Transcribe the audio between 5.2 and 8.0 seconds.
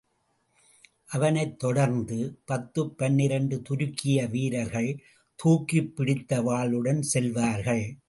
தூக்கிப்பிடித்த வாளுடன் செல்வார்கள்.